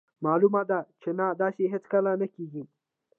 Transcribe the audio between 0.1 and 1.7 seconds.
مالومه ده چې نه داسې